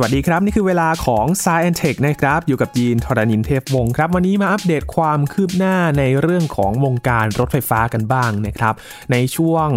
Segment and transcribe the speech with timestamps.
[0.00, 8.74] สวัสดีครับ นี่คือเวลาของ s าย e n Tech นะครับ อยู่กับยีนทรณินเทพวงศ์ครับ วันนี้มาอัปเดตความคืบหน้าในเรื่องของวงการรถไฟฟ้ากันบ้างนะครับ
[9.12, 9.68] ในช่วง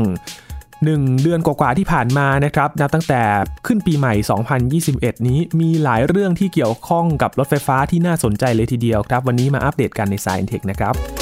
[0.57, 3.23] 1 เดือนกว่าๆที่ผ่านมานะครับ นับตั้งแต่
[3.65, 4.13] ขึ้นปีใหม่
[4.71, 11.20] 2021 นี้มีหลายเรื่องที่เกี่ยวข้องกับรถไฟฟ้าที่น่าสนใจเลยทีเดียวครับ วันนี้มาอัปเดตกันใน s าย e n Tech นะครับ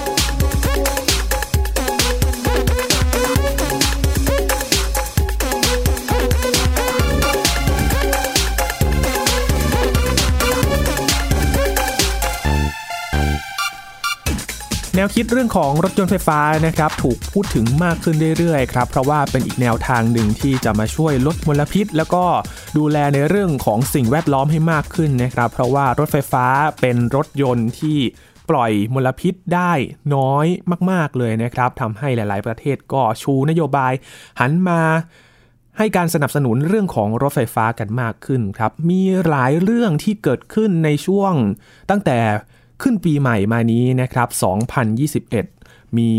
[14.99, 22.23] แนวคิดเรื่องของรถยนต์ไฟฟ้านะครับถูกพูดถึงมากขึ้นเรื่อยๆครับเพราะว่าเป็นอีกแนวทางหนึ่งที่จะมาช่วยลดมลพิษ แล้วก็
[22.77, 26.45] ดูแลในเรื่องของสิ่งแวดล้อมให้มากขึ้นนะครับเพราะว่ารถไฟฟ้า
[26.79, 27.97] เป็นรถยนต์ที่
[28.49, 29.73] ปล่อยมลพิษได้
[30.15, 30.45] น้อย
[30.91, 33.93] มาก ๆเลยนะครับทำให้หลายๆ ประเทศก็ชูนโยบาย
[34.39, 34.81] หันมา
[35.77, 41.33] ให้การสนับสนุนเรื่องของรถไฟฟ้ากันมากขึ้นครับ มีหลายเรื่องที่เกิดขึ้นในช่วง
[41.89, 42.19] ตั้งแต่
[42.81, 44.27] ขึ้นปีใหม่มานี้นะครับ
[45.13, 46.11] 2021 มี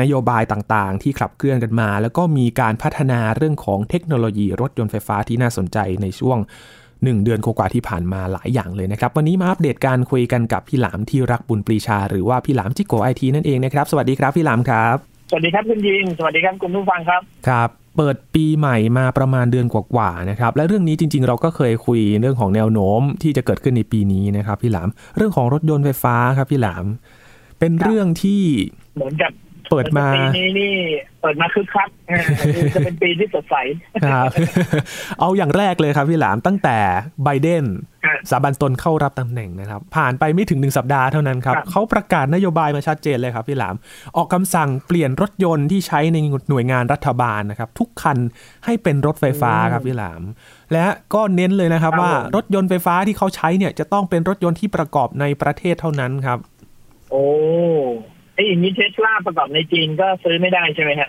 [0.00, 6.38] นโยบายต่างๆ ที่ขับเคลื่อนกันมา แล้วก็มีการพัฒนาเรื่องของเทคโนโลยีรถยนต์ไฟฟ้าที่น่าสนใจในช่วง
[6.80, 14.96] 1 เดือนกว่าๆที่ผ่านมาหลายอย่างเลยนะครับ วันนี้มาอัปเดตการคุยกันกับพี่หลามที่รักบุญปรีชา หรือว่าพี่หลามจิโกไอทีนั่นเองนะครับ สวัสดีครับพี่หลามครับ
[15.30, 26.84] สวัสดีครับคุณยินสวัสดีครับคุณผู้ฟังครับ ครับ เปิดปีใหม่มาประมาณเดือนกว่าๆนะครับและเรื่องนี้จริง ๆ เราก็เคยคุยเรื่องของแนวโน้มที่จะเกิดขึ้นในปีนี้นะครับพี่หลามเรื่องของรถยนต์ไฟฟ้าครับพี่หลาม
[27.58, 28.42] เป็นเรื่องที่
[28.96, 29.32] เหมือนกับ
[29.70, 30.74] เปิดมาปีนี้นี่
[31.20, 32.22] เปิดมาคึกคักเออ
[32.74, 33.54] จะเป็นปีที่สดใส
[34.04, 34.30] ครับ
[35.20, 36.78] เอาอย่างแรกเลยครับพี่หลามตั้งแต่
[37.24, 37.64] ไบเดน
[38.30, 43.74] ครับสาบันตนเข้ารับตำแหน่งนะครับ ผ่านไปไม่ถึงหนึ่งสัปดาห์เท่านั้นครับครับเขาประกาศนโยบายมาชัดเจนเลยครับพี่หลาม
[44.16, 46.16] ออกคำสั่งเปลี่ยนรถยนต์ที่ใช้ใน
[46.48, 48.18] หน่วยงานรัฐบาลนะครับ ทุกคัน
[48.64, 50.22] ให้เป็นรถไฟฟ้าครับพี่หลาม
[50.72, 56.38] และก็เน้นเลยนะครับครับว่าผมรถยนต์ไฟฟ้าที่เขาใช้เนี่ยจะต้องเป็นรถยนต์ที่ประกอบในประเทศเท่านั้นครับ
[57.10, 57.24] โอ้
[58.34, 61.08] ไอ้อย่างนี้เทสลาประกอบในจีนก็ซื้อไม่ได้ใช่ไหมฮะ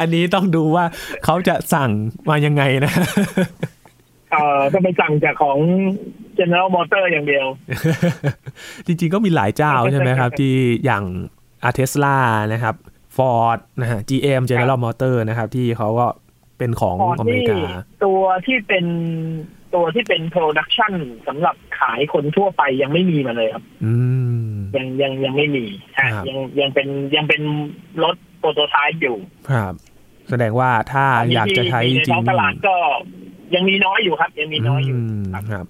[0.00, 0.84] อันนี้ต้องดูว่า
[1.24, 1.90] เขาจะสั่ง
[2.28, 2.92] มายังไงนะ
[4.30, 5.58] เอ่อต้องไปสั่งจากของ
[6.38, 7.46] General Motor อย่างเดียว
[8.86, 10.54] จริงๆก็มีหลายเจ้าใช่ไหมครับ ที่
[10.84, 11.04] อย่าง
[11.64, 12.18] อาเทสลา
[12.52, 12.74] นะครับ
[13.16, 16.06] ฟอร์ดนะฮะ GM General Motor นะครับ ที่เขาก็
[16.58, 17.60] เป็นของฟอร์ดอเมรินี่กา
[18.04, 18.84] ตัวที่เป็น
[19.74, 20.92] ตัวที่เป็น production
[21.26, 23.94] สำหรับขายคนทั่วไปยังไม่มีมาเลยครับอื
[24.50, 25.64] มยังยังยังไม่มี
[25.98, 27.42] ฮะครับยังยังเป็นยังเป็น
[28.02, 29.16] รถ prototype อยู่
[29.50, 29.74] ครับ
[30.30, 31.04] แสดงว่าถ้า
[31.34, 32.76] อยากจะใช้จริงในริท้งองตลาดก็
[33.54, 34.96] ยังมีน้อยอยู่ครับ ยังมีน้อยอยู่
[35.34, 35.66] มครับครับ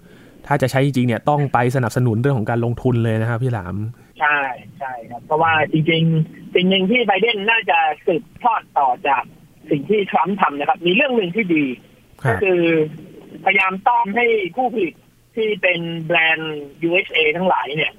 [0.46, 3.76] ถ้าจะใช้จริงๆเนี่ยต้องไปสนับสนุนเรื่องของการลงทุนเลยนะครับพี่หลาม
[4.20, 4.38] ใช่
[4.78, 9.22] ใช่ครับ เพราะว่าจริงๆสิ่งหนึ่งที่ไบเดนน่าจะสืบทอดต่อจาก
[9.70, 11.64] สิ่งที่ทรัมป์ทำนะครับ มีเรื่องหนึ่งที่ดี
[12.24, 12.62] ครัก็บคือ
[13.44, 14.26] พยายามต้อนให้
[14.56, 14.94] ผู้ผลิต
[15.36, 17.92] ที่เป็นแบรนด์ USA ทั้งหลายเนี่ย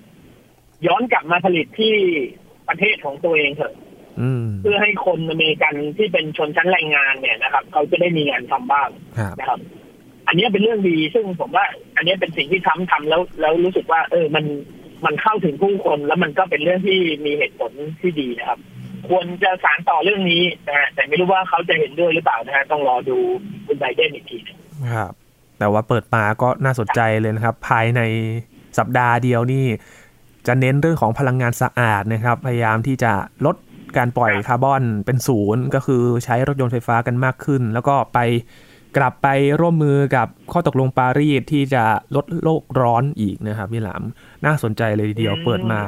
[0.87, 1.95] ย้อนกลับมาผลิตที่
[2.69, 3.90] ประเทศของตัวเองเถอะอืม
[4.61, 9.59] เพื่อให้คนอเมริกันที่เป็นชนชั้นแรงงานเนี่ยนะครับ เขาจะได้มีงานทำบ้างครับนะครับ
[10.27, 14.45] อันนี้เป็นเรื่องดีซึ่งผมว่า อันนี้เป็นสิ่งที่ทำทำแล้ว แล้วรู้สึกว่า เออมัน
[15.05, 18.59] มันเข้าถึงผู้คนแล้วมันก็เป็นเรื่องที่มีเหตุผลที่ดีนะครับ
[19.09, 23.17] ควรจะสารต่อเรื่องนี้นะฮะแต่ไม่รู้ว่าเขาจะเห็นด้วยหรือเปล่านะฮะต้องรอดู
[23.65, 24.57] คุณไบเดนอีกทีหนึ่ง
[24.93, 25.13] ครับ
[25.59, 28.01] แต่ว่าเปิดมาก็น่าสนใจเลยนะครับ ภายใน
[28.77, 29.65] สัปดาห์เดียวนี่
[30.47, 33.11] จะเน้นเรื่องของพลังงานสะอาดนะครับ พยายามที่จะ
[33.45, 33.55] ลด
[33.97, 38.19] การปล่อยคาร์บอนเป็นศูนย์ก็คือใช้รถยนต์ไฟฟ้ากันมากขึ้น แล้วก็ไป
[38.97, 39.27] กลับไป
[39.59, 41.83] ร่วมมือกับข้อตกลงปารีสที่จะ
[42.15, 44.03] ลดโลกร้อนอีกนะครับพี่หลาม
[44.45, 45.81] น่าสนใจเลยทีเดียวเปิดมา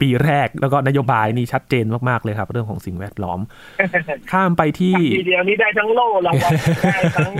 [0.00, 3.40] ปีแรกแล้วก็นโยบายนี่ชัดเจนมากๆเลยครับ เรื่องของสิ่งแวดล้อม
[4.32, 6.52] ข้ามไปที่ทีเดียวนี้ได้ทั้งโล่รางวัล
[6.94, 7.32] ได้ทั้ง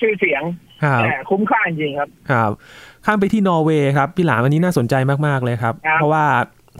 [0.00, 0.42] ชื่อเสียง
[0.84, 2.50] ครับแต่คุ้มค่าจริงๆครับครับ
[3.06, 4.94] ข้ามไปที่นอร์เวย์ครับพี่หลามอันนี้น่าสนใจ
[5.26, 6.24] มากๆเลยครับครับเพราะว่า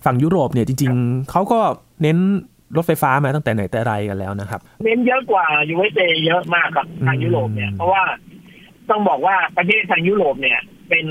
[0.05, 1.61] ฝั่งยุโรปเนี่ยจริง ๆเขาก็
[2.03, 2.19] เน้น
[2.77, 8.05] รถไฟฟ้ามาตั้งแต่ไหนแต่ไรกันแล้วนะครับ เน้นเยอะกว่า USA เยอะมากครับทางอืมยุโรปเนี่ย เพราะว่า
[8.91, 11.07] ต้องบอกว่าประเทศทางยุโรปเนี่ย เป็น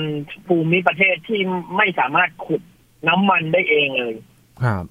[0.48, 1.40] ภูมิประเทศที่
[1.78, 2.62] ไม่สามารถขุด
[3.08, 4.16] น้ำมันได้เองเลย
[4.64, 4.84] ครับ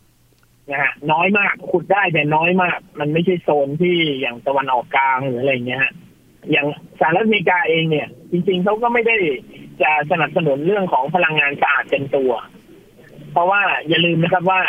[0.70, 5.93] นะฮะน้อยมากขุดได้แต่น้อยมาก มันไม่ใช่โซนที่อย่างตะวันออกกลางหรืออะไรเงี้ยฮะ
[6.50, 6.66] อย่าง
[7.00, 9.16] สหรัฐอเมริกาเองเนี่ย จริง ๆเขาก็ไม่ได้
[9.82, 12.32] จะสนับสนุนเรื่องของพลังงานสะอาดเต็มตัว
[13.32, 14.60] เพราะว่าอย่าลืมนะครับว่า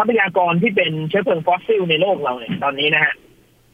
[0.00, 3.14] ทรัพยากรที่เป็นเชื้อเพลิงฟอสซิลในโลกเราเนี่ยตอนนี้นะฮะ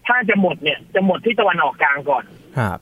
[0.06, 2.25] ถ้าจะหมดเนี่ยจะหมดที่ตะวันออกกลางก่อน
[2.58, 2.78] ครับ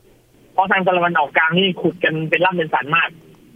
[0.52, 3.08] เพราะทางตะวันออกกลางนี่ขุดกันเป็นร่ำเป็นสันมาก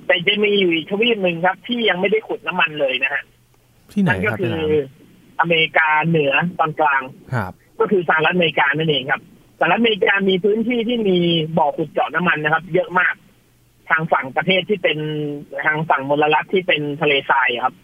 [0.06, 3.22] แต่จะมีอยู่อีกทวีปหนึ่งครับ ที่ยังไม่ได้ขุดน้ำมันเลยนะฮะ
[3.92, 7.02] ที่ไหนนั่นก็ครับคืพี่อหลามอเมริกาเหนือตอนกลาง
[7.34, 9.22] ครับ ก็คือสหรัฐอเมริกานั่นเองครับ
[9.58, 11.18] สหรัฐอเมริกามีพื้นที่ที่มี
[11.58, 13.14] บ่อขุดเจาะน้ำมันนะครับ เยอะมาก
[13.90, 14.98] ทางฝั่งประเทศที่เป็น
[15.64, 17.74] ทางฝั่งมลรัฐที่เป็นทะเลทรายครับ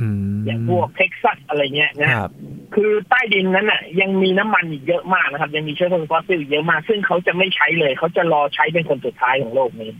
[0.00, 2.30] อืมอย่างพวกเท็กซัสอะไรเงี้ยนะฮะครับ
[2.74, 9.90] คือใต้ดินนั้นน่ะ ยังมีน้ำมันอีกเยอะมากนะครับ ยังมีเชื้อเพลิงฟอสซิลอีกเยอะมาก ซึ่งเขาจะไม่ใช้เลย เขาจะรอใช้เป็นคนสุดท้ายของโลกนี้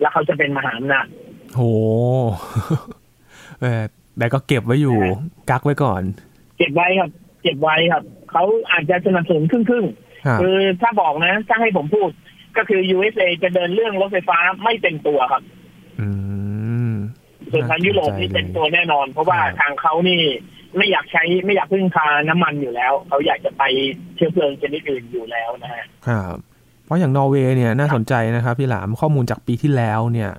[0.00, 1.06] แล้วเขาจะเป็นมหาอำนาจ
[1.54, 1.60] โห
[3.60, 3.82] เออ
[4.18, 4.98] แต่ก็เก็บไว้อยู่
[5.50, 6.02] กักไว้ก่อน
[6.58, 7.10] เก็บไว้ครับ
[7.42, 12.10] เก็บไว้ครับ เขาอาจจะสนับสนุนครึ่งๆครับคือถ้าบอกนะถ้าให้ผมพูด
[12.56, 15.42] ก็คือ USA จะเดินเรื่องรถไฟฟ้าไม่เป็นตัวครับ
[16.00, 16.37] อืม
[17.52, 20.22] ส่วนทางยุโรปนี่เป็นตัวแน่นอน เพราะว่าครับทางเขานี่
[20.76, 23.62] ไม่อยากใช้ไม่อยากพึ่งพาน้ำมันอยู่แล้ว เขาอยากจะไป
[24.16, 26.36] เชื้อเพลิงชนิดอื่นอยู่แล้วนะฮะครับ
[26.84, 30.30] เพราะอย่างนอร์เวย์เนี่ยน่าสนใจนะครับพี่หลามข้อมูลจากปีที่แล้วเนี่ย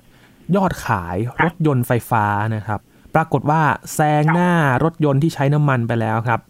[0.56, 2.26] ยอดขายรถยนต์ไฟฟ้า
[2.56, 2.80] นะครับ
[3.14, 3.62] ปรากฏว่า
[3.94, 4.52] แซงหน้า
[4.84, 6.40] รถยนต์ที่ใช้น้ำมันไปแล้วครับ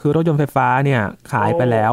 [0.00, 1.00] คือรถยนต์ไฟฟ้าเนี่ย
[1.32, 1.92] ขายไปแล้ว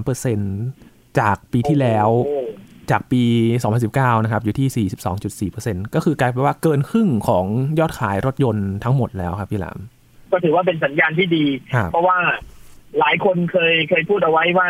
[0.00, 2.33] 54.3%จากปีที่แล้วโอ้
[2.90, 3.22] จากปี
[3.74, 4.88] 2019 นะครับ อยู่ที่
[5.50, 7.46] 42.4%ก็คือกลายเป็นว่าเกินครึ่งของ
[7.78, 9.78] ยอดขายรถยนต์ทั้งหมดแล้วครับพี่หลาม
[10.32, 11.44] ก็ถือว่าเป็นสัญญาณที่ดี
[11.74, 12.18] ครับเพราะว่า
[12.98, 14.68] หลายคนเคยเคยพูดเอาไว้ว่า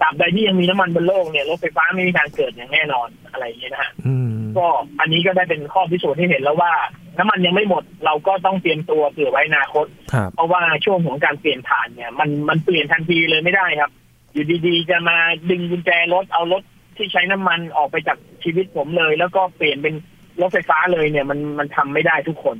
[0.00, 4.66] ตราบใดที่ยังมีน้ำมันบนโลกเนี่ยรถไฟฟ้าไม่มีทางเกิดอย่างแน่นอนอะไรอย่างเงี้ยนะฮะอืมก็
[5.00, 6.72] อันนี้ก็ได้เป็นข้อพิสูจน์ให้เห็นแล้วว่า
[7.18, 13.90] น้ำมันยังไม่หมดเราก็ต้องเตรียมตัวเผื่อไว้อนาคตครับเพราะว่าช่วงของการเปลี่ยนผ่านเนี่ย มันมันเปลี่ยนทันทีเลยไม่ได้ครับ
[14.32, 15.16] อยู่ดีๆ จะมา
[15.50, 16.62] ดึงกุญแจรถเอารถ
[16.96, 19.94] ที่ใช้น้ำมันออกไปจากชีวิตผมเลย แล้วก็เปลี่ยนเป็น
[20.40, 22.56] รถไฟฟ้าเลยเนี่ย มันมันทำไม่ได้ทุกคน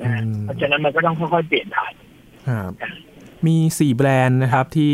[0.00, 1.92] นะฮะอืมเพราะฉะนั้นมันก็ต้องค่อยๆเปลี่ยนผ่าน
[2.48, 2.72] ครับ
[3.46, 4.92] มี4แบรนด์นะครับที่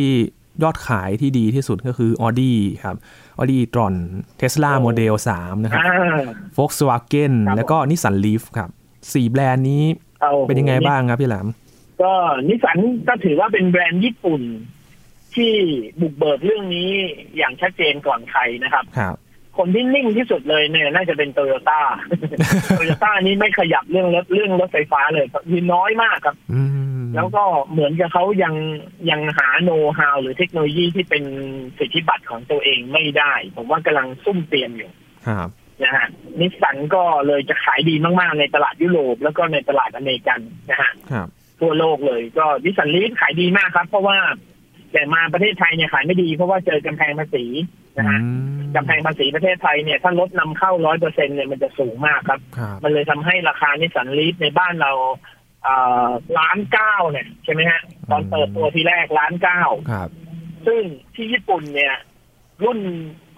[0.63, 2.53] ยอดขายที่ดีที่สุดก็คือ Audi
[2.85, 2.97] ครับ
[3.39, 3.95] Audi e-tron
[4.41, 6.23] Tesla โอ้ Model 3 นะครับอ่า
[6.57, 8.71] Volkswagen ครับแล้วก็ Nissan Leaf ครับ
[9.01, 9.85] 4แบรนด์นี้
[10.25, 11.47] อาเป็นยังไงบ้างครับพี่หลาม
[12.03, 12.13] ก็
[12.49, 12.79] นิสสัน
[13.09, 14.43] ก็ถือว่าเป็นแบรนด์ญี่ปุ่น
[15.37, 15.53] ที่
[16.01, 16.91] บุกเบิกเรื่องนี้
[17.37, 19.17] อย่างชัดเจนก่อนใครนะครับ ครับ
[19.59, 21.81] คนที่นิ่งที่สุดเลยเนี่ย น่าจะเป็นโตโยต้า
[22.77, 26.63] โตโยต้านี้ไม่ขยับเรื่องรถเรื่องรถไฟฟ้าเลยมีน้อยมากครับอื
[26.99, 28.55] มแล้วก็เหมือนกับเขายัง
[29.11, 31.25] ยังหาโน้ตฮาวหรือเทคโนโลยีที่เป็น
[31.79, 34.91] สิทธิบัตรของตัวเองไม่ได้ ผมว่ากำลังซุ่มเตรียมอยู่
[35.29, 35.49] ครับ
[35.83, 36.07] นะฮะ
[36.41, 40.41] นิสสันก็เลยจะขายดีมากๆ ในตลาดยุโรปแล้วก็ในตลาดอเมริกัน
[40.71, 41.29] นะฮะครับ
[41.61, 44.19] ทั่วโลกเลยก็นิสสัน Leaf ขายดีมากครับ เพราะว่า
[44.93, 47.45] แต่มาประเทศไทยเนี่ยขายไม่ดีเพราะว่าเจอกำแพงภาษี
[47.99, 48.29] นะฮะอื
[48.59, 54.93] มกำแพงภาษีประเทศไทยเนี่ยถ้าลดนำเข้าร้อยเปอร์เซ็นเนี่ยมันจะสูงมากครับครับมันเลยทำให้ราคานิสสัน Leaf ในบ้านเรา
[55.65, 55.77] เอ่
[56.07, 56.09] อ
[56.39, 60.09] ล้านเก้าเนี่ยใช่ไหมฮะตอนเปิดตัวทีแรกล้านเก้าครับ
[60.67, 60.83] ซึ่ง
[61.15, 61.95] ที่ญี่ปุ่นเนี่ย
[62.65, 62.79] รุ่น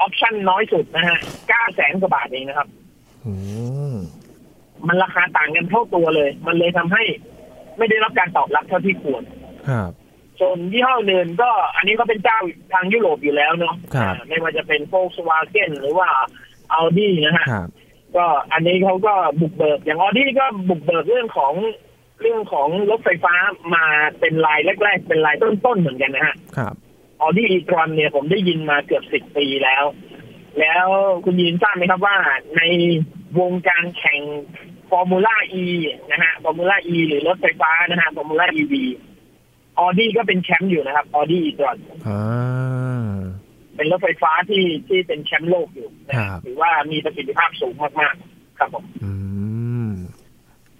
[0.01, 1.19] ออปชั่นน้อยสุดนะฮะ
[1.49, 2.69] เก้าแสนกว่าบาทเองนะครับ
[3.25, 3.33] อื
[3.93, 3.95] ม
[4.87, 7.03] มันราคาต่างกันเท่าตัวเลย มันเลยทำให้
[7.79, 9.23] ไม่ได้รับการตอบรับเท่าที่ควร
[9.69, 9.91] ครับ
[10.43, 12.39] ส่วนยี่ห้ออื่นก็อันนี้ก็เป็นเจ้า
[12.73, 16.09] ทางยุโรปอยู่แล้วเนาะครับอ่าไม่ว่าจะเป็นโฟล์สวาเกนหรือว่า
[16.73, 17.69] อ u ดี้นะฮะ ครับ
[18.17, 21.55] ก็อันนี้เขาก็บุกเบิก อย่างอ u ดี้ก็บุกเบิกเรื่องของ
[22.21, 23.35] เรื่องของรถไฟฟ้า
[23.75, 23.85] มา
[24.21, 26.75] เป็นรายแรก ๆ เป็นรายต้นๆเหมือนกันนะฮะ ครับ
[27.21, 29.85] อ u ดี้อีตรอนเนี่ยผมได้ยินมาเกือบสิบปีแล้ว
[30.61, 30.87] แล้ว
[31.25, 32.17] คุณยินทราบไหมครับว่า
[32.57, 32.63] ใน
[33.41, 34.21] วงการแข่ง
[34.91, 35.65] ฟอร์มูล่าอี
[36.11, 38.85] นะฮะฟอร์มูล่าอีหรือรถไฟฟ้านะฮะฟอร์มูล่าอีวี
[39.79, 41.77] อ u ดี้ก็เป็นแชมป์อยู่นะครับอ u ดี้อีตรอน
[42.09, 43.13] อ่า
[43.77, 49.13] เป็นรถไฟฟ้าที่ที่เป็นแชมป์โลกอยู่นะครับถือว่ามีประสิทธิภาพสูงมากๆ ครับผมอื
[49.89, 49.91] ม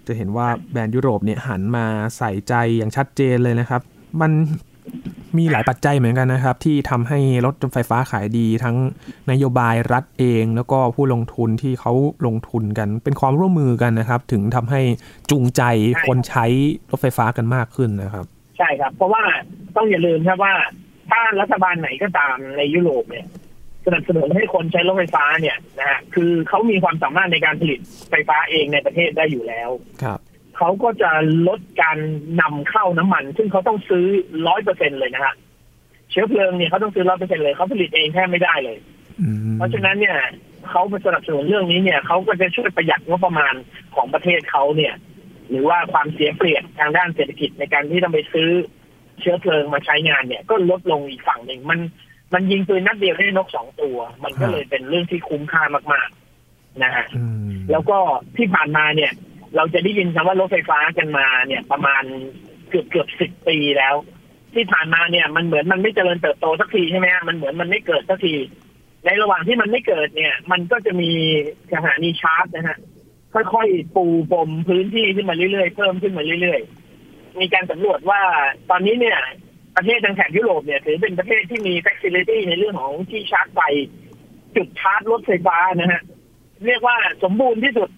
[0.07, 1.85] จะเห็นว่าแบรนด์ยุโรปเนี่ยหันมา
[2.17, 3.81] ใส่ใจอย่างชัดเจนเลยนะครับ
[4.21, 4.31] มัน
[5.37, 8.75] มีหลายปัจจัยเหมือนกันนะครับ ที่ทำให้รถไฟฟ้าขายดีทั้ง
[9.31, 11.93] นโยบายรัฐเอง แล้วก็ผู้ลงทุนที่เขา
[12.25, 14.81] ลงทุนกัน เป็นความร่วมมือกันนะครับ ถึงทำให้
[15.31, 15.61] จูงใจ
[16.07, 16.45] คนใช้
[16.91, 18.25] รถไฟฟ้ากันมากขึ้นนะครับ
[18.57, 19.23] ใช่ครับ เพราะว่า
[19.75, 20.53] ต้องอย่าลืมครับว่า
[21.09, 23.27] ถ้ารัฐบาลไหนก็ตามในยุโรปเนี่ย
[23.85, 27.79] สนับสนุนให้คนใช้รถไฟฟ้าเนี่ยนะฮะคือเขามีความสามารถในการผลิต
[28.09, 29.69] ไฟฟ้าเองในประเทศได้อยู่แล้ว
[30.03, 30.19] ครับ
[30.57, 31.11] เขาก็จะ
[31.47, 31.97] ลดการ
[32.41, 34.05] นำเข้าน้ำมัน ซึ่งเขาต้องซื้อ
[34.47, 35.33] ร้อยเปอร์เซ็นเลยนะฮะ
[36.11, 38.77] เชื้อเพลิงเนี่ยเขาต้องซื้อร้อยเปอร์เซ็นเลยเขาผลิตเองแทบไม่ได้เลย
[39.21, 40.17] อืมเพราะฉะนั้นเนี่ย
[40.69, 43.53] เขามาสนับสนุนเรื่องนี้เนี่ยเขาก็จะช่วยประหยัดงบประมาณ
[43.95, 44.93] ของประเทศเขาเนี่ย
[45.53, 48.49] หรือว่าความเสียเปรียบทางด้านเศรษฐกิจในการที่ต้องไปซื้อ
[49.19, 51.79] เชื้อเพลิงมาใช้งานเนี่ย ก็ลดลงอีกฝั่งหนึ่งมัน
[52.33, 57.97] มันยิงปืนนัดเดียวได้นกสองตัว มันก็เลยเป็นเรื่องที่คุ้มค่ามากๆนะฮะอืมแล้วก็
[58.37, 59.11] ที่ผ่านมาเนี่ย
[59.55, 62.03] เราจะได้ยินคำว่ารถไฟฟ้ากันมาเนี่ย ประมาณ
[62.69, 63.95] เกือบเกือบสิบปีแล้ว
[64.53, 68.35] ที่ผ่านมาเนี่ย มันเหมือนมันไม่เจริญเติบโตสักทีใช่ไหมฮะมันเหมือนมันไม่เกิดสักที
[69.05, 71.11] ในระหว่างที่มันไม่เกิดเนี่ย มันก็จะมี
[71.73, 72.77] สถานีชาร์จนะฮะ
[73.33, 78.21] ค่อยๆปูเพิ่มพื้นที่ขึ้นมาเรื่อยๆเพิ่มขึ้นมาเรื่อยๆ มีการสำรวจว่า
[78.69, 79.19] ตอนนี้เนี่ย
[79.75, 83.59] ประเทศทางแถบยุโรปเนี่ยถือเป็นประเทศที่มีฟ a ซิลิตี้ในเรื่องของที่ชาร์จไฟ
[84.55, 86.01] จุดชาร์จรถไฟฟ้านะฮะ
[86.65, 87.89] เรียกว่าสมบูรณ์ที่สุด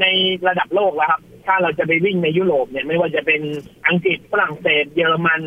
[0.00, 0.06] ใน
[0.48, 3.42] ระดับโลกแล้วครับ ถ้าเราจะไปวิ่งในยุโรปเนี่ยไม่ว่าจะเป็น
[3.88, 5.40] อังกฤษฝรั่งเศส เยอรมัน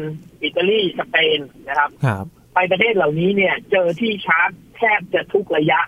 [0.44, 5.80] อิตาลีสเปนนะครับครับไปประเทศเหล่านี้เนี่ย เจอที่ชาร์จแทบจะทุกระยะ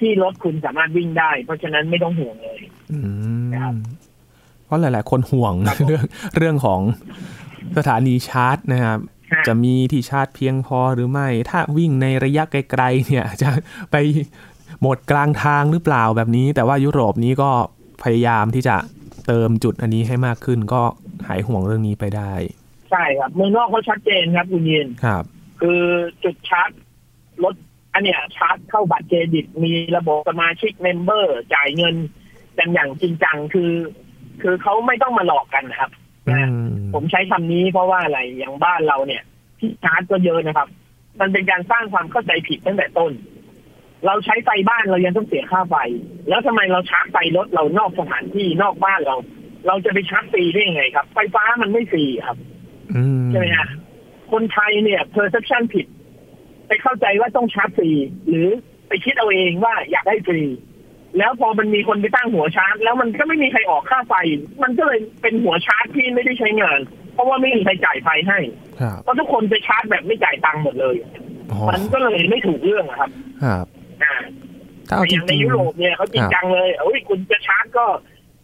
[0.00, 2.47] ที่รถคุณสามารถวิ่งได้ เพราะฉะนั้นไม่ต้องห่วงเลย
[2.92, 2.98] อื
[3.46, 3.74] มครับ
[4.64, 6.04] เพราะหลาย ๆ คนห่วงครับผมเรื่อง
[6.36, 6.80] เรื่องของ
[7.76, 8.98] สถานีชาร์จนะครับ
[9.32, 13.50] ฮะจะมีที่ชาร์จเพียงพอหรือไม่ ถ้าวิ่งในระยะไกล ๆ เนี่ย จะ
[13.92, 13.96] ไป
[14.82, 17.50] หมดกลางทางหรือเปล่าแบบนี้ แต่ว่ายุโรปนี้ก็
[18.02, 18.76] พยายามที่จะ
[19.26, 20.82] เติมจุดอันนี้ให้มากขึ้นก็
[21.26, 22.32] หายห่วงเรื่องนี้ไปได้
[22.90, 25.24] ใช่ครับ เมืองนอกเขาชัดเจนครับคุณยินครับ
[25.60, 25.82] คือ
[26.24, 26.70] จุดชาร์จ
[27.44, 27.54] รถ
[27.92, 31.94] อันเนี้ยชาร์จเข้าบัตรเครดิตมีระบบสมาชิก member จ่ายเงิน
[32.58, 33.72] กันอย่างจริงจังคือ
[34.42, 35.90] คือเขาไม่ต้องมาหลอกกันนะครับ
[36.28, 39.22] อืมนะผมใช้คำนี้เพราะว่าอะไรอย่างบ้านเราเนี่ย
[39.58, 40.68] ที่ชาร์จก็เยอะนะครับ
[41.20, 43.12] มันเป็นการสร้างความเข้าใจผิดตั้งแต่ต้น
[44.06, 45.76] เราใช้ไฟบ้านเรายังต้องเสียค่าไฟ
[46.28, 49.16] แล้วทำไมเราชาร์จไฟรถเรานอกสถานที่นอกบ้านเรา
[49.66, 52.36] เราจะไปชาร์จฟรีได้ยังไงครับ ไฟฟ้ามันไม่ฟรีครับ
[52.94, 53.68] อืมใช่ไหมฮะ
[54.32, 55.86] คนไทยเนี่ย perception ผิด
[56.66, 57.90] ไปเข้าใจว่าต้องชาร์จฟรี
[58.28, 58.48] หรือ
[58.88, 60.42] ไปคิดเอาเองว่าอยากได้ฟรี
[61.16, 64.14] แล้วพอมันมีคนไปตั้งหัวชาร์จ แล้วมันก็ไม่มีใครออกค่าไฟ
[64.62, 66.80] มันก็เลยเป็นหัวชาร์จที่ไม่ได้ใช้งาน
[67.14, 68.38] เพราะว่าไม่มีใครจ่ายไฟให้
[68.80, 70.96] ครับเพราะทุกคนไปชาร์จแบบไม่จ่ายตังค์หมดเลย
[71.52, 73.10] อ๋อมันก็เลยไม่ถูกเรื่องอะครับ
[73.44, 73.66] ครับ
[74.02, 74.14] อ่า
[74.88, 77.86] ถ้าเอาแต่จอย่างในริงยุโรปเนี่ยเขาจริงจังเลยเอ้ยคุณจะชาร์จก็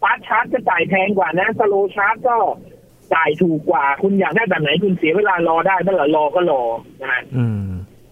[0.01, 2.37] ฟาสต์ชาร์จก็จ่ายแพงกว่านะสโลชาร์จก็
[3.13, 6.63] จ่ายถูกกว่า คุณอยากได้แบบไหนคุณเสียเวลารอได้เมื่อไหร่รอก็รอ
[7.01, 7.69] นะฮะๆอืม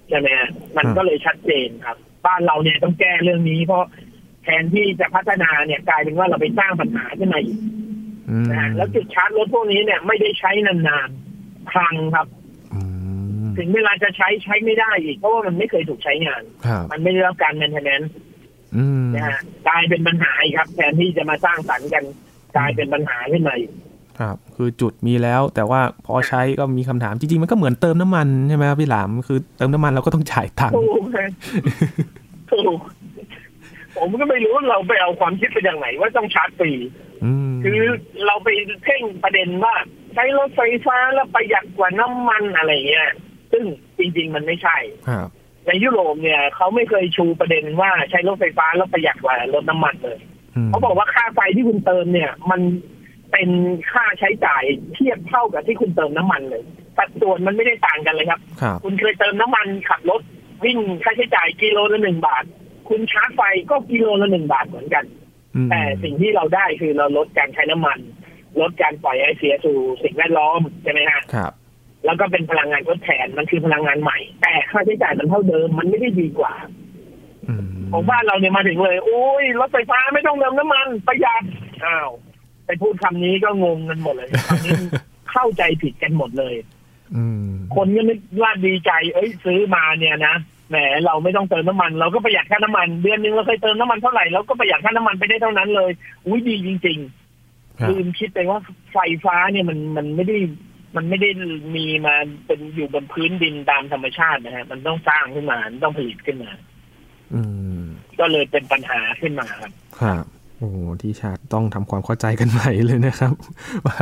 [0.10, 3.86] ใช่ไหมฮะมันครับก็เลยชัดเจนครับ บ้านเราเนี่ยต้องแก้เรื่องนี้เพราะ
[4.44, 7.58] แทนที่จะพัฒนาเนี่ยกลายเป็นว่าเราไปสร้างปัญหาขึ้นมาอีก
[8.30, 12.28] อืมนะฮะแล้วจุดชาร์จรถพวกนี้เนี่ยไม่ได้ใช้นานๆพังครับ
[12.74, 12.82] อื
[13.44, 18.02] มถึงเวลาจะใช้ใช้ไม่ได้อีก เพราะว่ามันไม่เคยถูกใช้งานครับมันไม่ได้รับการแมนเทนแนน
[18.78, 22.04] อืมนะฮะกลายเป็นปัญหาอีกครับ แทนที่จะมาสร้างสรรค์กัน
[22.56, 23.72] กลายเป็นปัญหาขึ้นมาอีก
[24.20, 31.30] ครับ คือจุดมีแล้ว แต่ว่าพอใช้ก็มีคำถามจริงๆ มันก็เหมือนเติมน้ำมันใช่ไหมครับพี่หลามคือเติมน้ำมันเราก็ต้องจ่ายตังค์ถูกนะ
[32.52, 32.80] ถูก
[34.04, 36.72] ผมก็ไม่รู้ว่าเราไปเอาความคิดไปจากไหนว่าต้องชาร์จฟรี
[37.24, 37.80] อืมคือ
[38.26, 38.50] เราไป
[38.84, 39.74] เพ่งประเด็นว่า
[40.14, 43.10] ใช้รถไฟฟ้าแล้วประหยัดกว่าน้ำมันอะไรเงี้ย
[43.52, 43.64] ซึ่ง
[43.98, 44.78] จริง ๆ มันไม่ใช่
[45.10, 45.30] ครับ
[45.68, 50.20] ในยุโรปเนี่ยเขาไม่เคยชูประเด็นว่าใช้รถไฟฟ้าแล้วประหยัดกว่ารถน้ำมันเลย
[50.68, 52.62] มเขาบอกว่าค่าไฟที่คุณเติมเนี่ย มัน
[53.32, 53.50] เป็น
[53.92, 56.64] ค่าใช้จ่ายเทียบเท่ากับที่คุณเติมน้ำมันเลย
[56.98, 60.22] สัดส่วนมันไม่ได้ต่างกันเลยครับครับคุณเคยเติมน้ำมันขับรถ
[60.66, 62.44] วิ่งค่าใช้จ่ายกิโลละหนึ่งบาท
[62.90, 65.06] คุณชาร์จไฟก็กิโลละหนึ่งบาทเหมือนกัน
[65.56, 68.00] อืมแต่สิ่งที่เราได้คือเราลดการใช้น้ำมัน
[68.62, 71.52] ลดการปล่อยไอเสียสู่สิ่งแวดล้อมใช่ไหมฮะครับ
[72.06, 76.54] แล้วก็เป็นพลังงานทดแทนมันคือพลังงานใหม่ แต่ค่าใช้จ่ายมันเท่าเดิมมันไม่ได้ดีกว่า
[77.50, 81.44] อืมของบ้านเราเนี่ยมาถึงเลยโอ้ยรถไฟฟ้าไม่ต้องเติมน้ำมันประหยัด
[81.86, 82.10] อ้าว
[82.66, 84.74] ไปพูดคำนี้ก็งงกันหมดเลยคำนี้
[85.32, 86.56] เข้าใจผิดกันหมดเลย
[87.16, 90.36] อืมคนก็นึกว่าดีใจ เอ้ยซื้อมาเนี่ยนะ
[90.74, 95.92] แหมเราไม่ต้องเติมน้ำมัน เราก็ประหยัดค่าน้ำมัน เดือนหนึงเราเคยเติมน้ำมันเท่าไหร่เราก็ประหยัดค่าน้ำมันไปได้เท่านั้นเลย
[96.26, 97.00] อุ้ยดีจริง
[97.80, 98.60] ครัๆบลืมคิดไปว่า
[98.94, 100.38] ไฟฟ้าเนี่ยมันมันไม่ได้
[100.96, 101.30] มันไม่ได้
[101.76, 102.16] มีมา
[102.46, 106.52] เป็นอยู่บนพื้นดินตามธรรมชาตินะฮะมันต้องสร้างขึ้นมามันต้องผลิตขึ้นมา
[107.34, 107.42] อื
[107.80, 107.82] ม
[108.20, 110.24] ก็เลยเป็นปัญหาขึ้นมาครับครับ
[110.60, 113.34] โอ้โหที่ชาร์จต้องทำความเข้าใจกันใหม่เลยนะครับ
[113.86, 113.98] ว่า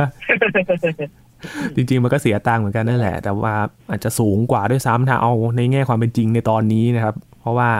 [1.76, 3.54] จริงๆมันก็เสียตังค์เหมือนกันนั่นแหละ แต่ว่า
[3.90, 7.70] อาจจะสูงกว่าด้วยซ้ำถ้าเอาในแง่ความเป็นจริงในตอนนี้นะครับ เพราะว่า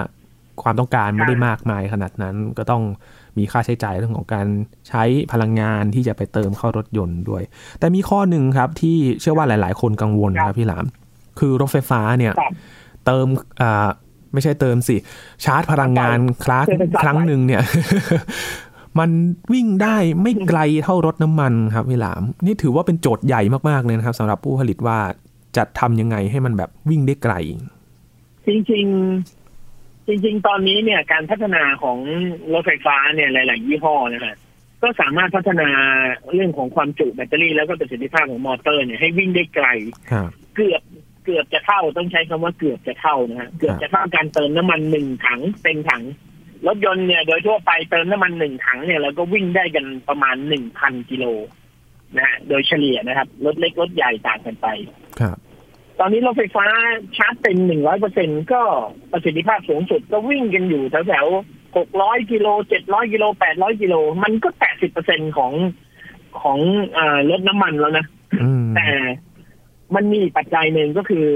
[0.62, 2.82] ความต้องการไม่ได้มากมายขนาดนั้น ก็ต้อง
[3.38, 4.46] มีค่าใช้จ่ายเรื่องของการ
[4.88, 5.02] ใช้
[5.32, 7.42] พลังงานที่จะไปเติมเข้ารถยนต์ด้วย
[7.78, 10.84] แต่มีข้อหนึ่งครับที่เชื่อว่าหลาย ๆ คนกังวลนะครับพี่หลาม
[11.38, 12.32] คือรถไฟฟ้าเนี่ย
[13.06, 13.26] เติม
[13.62, 13.88] อ่า
[14.32, 14.96] ไม่ใช่เติมสิ
[15.44, 17.62] ชาร์จพลังงานครั้งเติมเป็นสครั้งหนึ่งเนี่ย
[18.98, 19.10] มัน
[19.52, 24.98] วิ่งได้ไม่ไกลเท่ารถน้ำมันครับพี่หลาม นี่ถือว่าเป็นโจทย์ใหญ่มากๆเลยนะครับสำหรับผู้ผลิตว่า
[25.56, 27.34] จะทำยังไงให้มันแบบวิ่งได้ไกล
[28.46, 28.86] จริง
[29.46, 31.98] ๆ จริง ๆ ตอนนี้เนี่ย การพัฒนาของ
[32.52, 34.36] รถไฟฟ้าเนี่ยหลาย ๆ ยี่ห้อนะฮะ
[34.82, 35.68] ก็สามารถพัฒนา
[36.34, 39.66] เรื่องของความจุแบตเตอรี่แล้วก็ประสิทธิภาพของมอเตอร์เนี่ยให้วิ่งได้ไกล
[40.10, 40.82] ครับเกือบ
[41.24, 46.02] เกือบจะเท่าต้องใช้คำว่าเกือบจะเท่านะฮะเกือบจะเท่าการเติมน้ำมันหนึ่งถังเต็มถัง
[46.66, 51.24] รถยนต์เนี่ย โดยทั่วไปเติมน้ำมันหนึ่งถังเนี่ยเราก็วิ่งได้กันประมาณหนึ่งพันกิโล
[52.16, 54.66] นะฮะโดยเฉลี่ยนะครับ รถเล็กรถใหญ่ต่างกันไป
[55.20, 55.36] ครับ
[55.98, 56.66] ตอนนี้รถไฟฟ้า
[57.16, 58.62] ชาร์จเต็มหนึ่งร้อยเปอร์เซ็นก็
[59.12, 65.52] ประสิทธิภาพสูงสุดก็วิ่งกันอยู่แถวๆหกร้อยกิโลเจ็ดร้อยกิโลแปดร้อยกิโล มันก็แปดสิบเปอร์เซ็นของ
[66.40, 66.58] ของ
[66.94, 68.06] เอ่อรถน้ำมันแล้วนะ
[68.42, 68.88] อืมแต่
[69.94, 71.26] มันมีปัจจัยหนึ่งก็คือ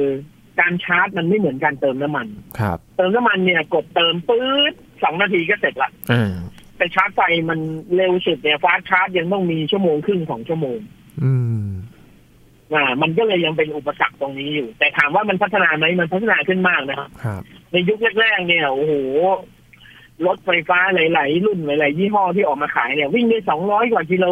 [0.60, 2.26] การชาร์จมันไม่เหมือนการเติมน้ำมัน
[2.58, 6.32] ครับ เติมน้ำมันเนี่ยกดเติมปื๊ด สองนาทีก็เสร็จละอ่า
[6.76, 7.58] แต่ชาร์จไฟมัน
[7.96, 10.78] เร็วสุดเนี่ยฟาสต์ชาร์จยังต้องมีชั่วโมงครึ่งสองชั่วโมง
[11.22, 11.32] อื
[11.64, 11.66] ม
[12.74, 18.92] อ่า มันก็เลยยังเป็นอุปสรรคตรงนี้อยู่ แต่ถามว่ามันพัฒนาไหมมันพัฒนาขึ้นมากนะครับครับในยุคแรกๆเนี่ย โอ้โห
[20.26, 24.26] รถไฟฟ้าหลาย ๆ รุ่นหลาย ๆ ยี่ห้อที่ออกมาขายเนี่ยวิ่งได้สองร้อยกว่ากิโล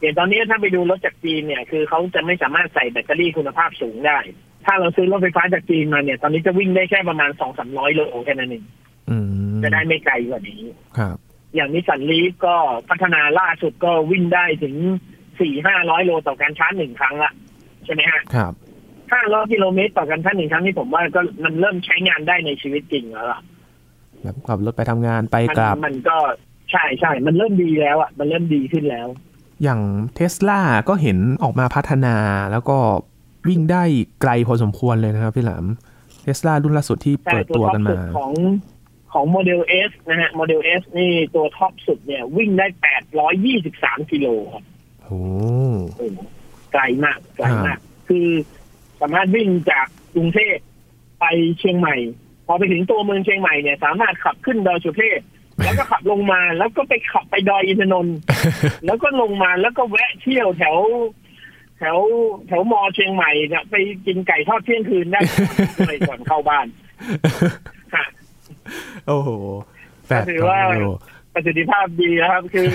[0.00, 4.18] เดี๋ยวตอนนี้ถ้าไปดูรถจากจีนเนี่ย คือเขาจะไม่สามารถใส่แบตเตอรี่คุณภาพสูงได้
[4.66, 8.83] ถ้าเราซื้อรถไฟฟ้าจากจีนมาเนี่ย ตอนนี้จะวิ่งได้แค่ประมาณสองสามร้อยโลแค่นั้นเองอืม
[9.64, 10.60] จะได้ไม่ไกลกว่านี้
[10.98, 11.16] ครับ
[11.54, 12.56] อย่าง Nissan Leaf ก็
[12.90, 14.74] พัฒนาล่าสุดก็วิ่งได้ถึง
[15.40, 17.32] สี่ห้าร้อยโลต่อการชาร์จหนึ่งครั้งละ
[17.84, 18.52] ใช่ไหมฮะครับ
[19.12, 23.40] ห้าร้อยกิโลเมตรต่อการชาร์จหนึ่งครั้งนี่ผมว่าก็มันเริ่มใช้งานได้ในชีวิตจริงแล้วล่ะ
[24.22, 26.16] แบบขับรถไปทำงานไปมันกลับมันก็
[26.70, 29.08] ใช่ใช่ มันเริ่มดีแล้วอะ มันเริ่มดีขึ้นแล้ว
[29.62, 29.80] อย่าง
[30.14, 32.16] เทสลาก็เห็นออกมาพัฒนา
[32.52, 32.78] แล้วก็
[33.48, 33.82] วิ่งได้
[34.20, 35.64] ไกลพอสมควรเลยนะครับพี่หลาม
[36.22, 38.32] เทสลารุ่นล่าสุดที่แต่เปิดตัวตัวท็อปกันสุมาดของ
[39.14, 44.64] ของโมเดล S นะฮะโมเดล S นี่ตัวท็อปสุดเนี่ย วิ่งได้แปดร้อยยี่สิบสามกิโลครับ
[45.02, 45.18] โอ้
[45.96, 46.18] โอ้โห
[46.72, 47.78] ไกลมากไกลมาก
[48.08, 48.28] คือ
[49.00, 50.56] สามารถวิ่งจากกรุงเทพ
[51.20, 51.24] ไป
[51.58, 51.96] เชียงใหม่
[52.46, 55.20] พอไปถึงตัวเมืองเชียงใหม่เนี่ย สามารถขับขึ้นดอยสุเทพ
[55.64, 58.18] แล้วก็ขับลงมาแล้วก็ไปขับไปดอยอินทนนท์
[58.86, 60.76] แล้วก็ลงมาแล้วก็แวะเที่ยวแถว
[61.78, 61.98] แถว
[62.46, 63.74] แถวมอเชียงใหม่เนี่ยไป
[64.06, 65.20] กินไก่ทอดเที่ยงคืนได้
[65.88, 66.66] เลยก่อนเข้าบ้าน
[67.42, 67.83] ฮะ
[69.08, 69.28] โอ้โห
[70.08, 70.86] แปดก็ถือว่ากิโล
[71.34, 72.68] ประสิทธิภาพดีนะครับ คือ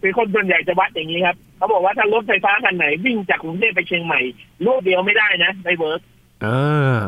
[0.00, 4.20] คือคนส่วนใหญ่จะวัดอย่างนี้ครับ เขาบอกว่าถ้ารถไฟฟ้าคันไหน วิ่งจากกรุงเทพไปเชียงใหม่
[4.66, 6.00] ลูกเดียวไม่ได้นะไม่ work
[6.44, 6.98] อ่า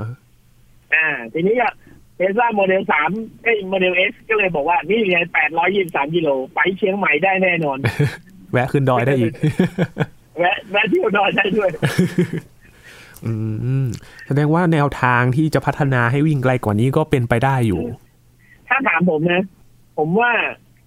[0.94, 1.72] อ่า ทีนี้อะ
[2.16, 3.10] Tesla Model สาม
[3.42, 7.78] เอ้ย Model S ก็เลยบอกว่า นี่ไงแปดร้อยยี่สามกิโลไปเชียงใหม่ได้แน่นอน
[8.52, 9.32] แวะขึ้นดอยได้อีก
[10.38, 11.70] แวะแวะเที่ยวดอยได้ด้วย
[13.26, 13.32] อื
[13.84, 13.86] ม
[14.26, 17.82] แสดงว่าแนวทางที่จะพัฒนาให้วิ่งไกลกว่านี้ก็เป็นไปได้อยู่
[18.74, 19.42] ถ้าถามผมนะ
[19.98, 20.32] ผมว่า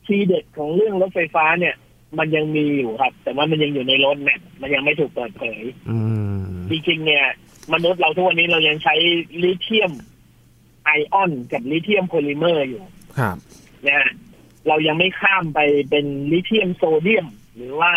[0.06, 1.76] ทีเด็ดของเรื่องรถไฟฟ้าเนี่ย
[2.18, 5.98] มันยังมีอยู่ครับ แต่ว่ามันยังอยู่ในรถแมพมันยังไม่ถูกเปิดเผยอื
[6.38, 7.26] มจริงๆเนี่ย
[7.74, 8.96] มนุษย์เราทุกวันนี้เรายังใช้
[9.44, 9.92] ลิเธียม
[10.86, 12.84] ไอออนกับลิเธียมโพลิเมอร์อยู่
[13.20, 13.36] ครับ
[13.86, 14.10] นะฮะ
[14.68, 17.94] เรายังไม่ข้ามไปเป็นลิเธียมโซเดียม หรือว่า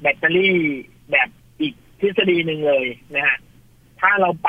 [0.00, 0.56] แบตเตอรี่
[1.10, 1.28] แบบ
[1.60, 3.36] อีกทฤษฎีหนึ่งเลยนะฮะ
[4.00, 4.48] ถ้าเราไป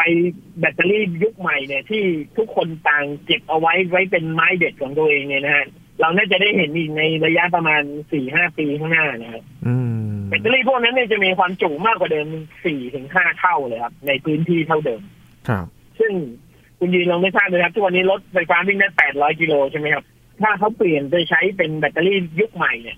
[0.60, 2.04] แบตเตอรี่ยุคใหม่เนี่ย ที่
[2.38, 5.68] ทุกคนต่างเก็บเอาไว้ไว้เป็นไม้เด็ดของตัวเองเนี่ยนะฮะ
[6.02, 9.76] เราน่าจะได้เห็นอีกในระยะประมาณสี่ห้าปีข้างหน้านะครับอื
[10.08, 12.28] มแบตเตอรี่พวกนั้นเนี่ยจะมีความจุมากกว่าเดิม
[12.66, 15.02] สี่ถึงห้าเท่าเลยครับ ในพื้นที่เท่าเดิม
[15.50, 15.66] ครับ
[16.00, 16.12] ซึ่ง
[16.80, 20.04] คุณยืนลองไม่ทราบเลยครับ ทุกวันนี้รถไฟฟ้าวิ่งได้แปดร้อยกิโลใช่ไหมครับ
[20.42, 22.98] ถ้าเขาเปลี่ยนไปใช้เป็นแบตเตอรี่ยุคใหม่เนี่ย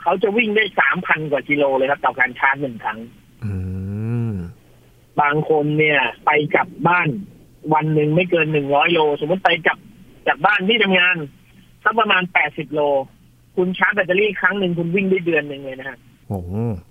[0.00, 2.98] เขาจะวิ่งได้สามพันกว่ากิโลเลยครับ ต่อการชาร์จหนึ่งครั้ง
[3.44, 3.73] อืม
[5.20, 7.08] บางคนเนี่ยไปกลับบ้าน
[7.74, 9.78] วันหนึ่งไม่เกินหนึ่งร้อยโล สมมติไปกลับ
[10.26, 11.16] จากบ้านที่ทำงาน
[11.84, 12.80] สักประมาณแปดสิบโล
[13.56, 15.98] คุณชาร์จแบตเตอรี่ครั้งหนึ่งคุณวิ่งได้เดือนหนึ่งเลยนะฮะ
[16.28, 16.40] โอ้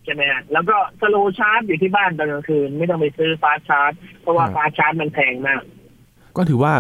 [0.05, 3.91] ใช่ไหมฮะแล้วก็ slow charge อยู่ที่บ้านตอนกลางคืน ไม่ต้องไปซื้อ fast charge
[4.21, 5.61] เพราะว่า fast charge มันแพงมาก
[6.37, 6.73] ก็ถือว่า